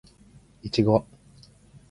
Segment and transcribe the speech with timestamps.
[0.63, 1.05] いちご